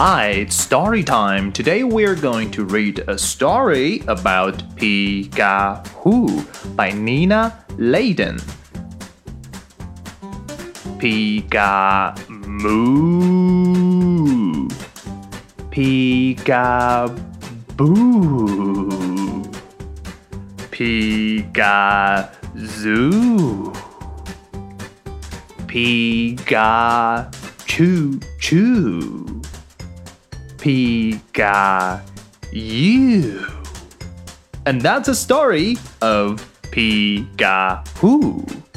[0.00, 1.52] Hi, it's story time.
[1.52, 6.42] Today we're going to read a story about Peek-A Who
[6.74, 8.38] by Nina Laden.
[10.98, 14.70] Peek-A Moo.
[15.70, 17.14] Peek-A
[17.76, 19.44] Boo.
[20.70, 23.70] Peek-A Zoo.
[25.66, 27.30] Peek-A
[27.66, 29.39] Choo Choo.
[30.60, 32.58] Pikachu.
[34.66, 36.36] And that's a story of
[36.70, 38.69] Pikachu.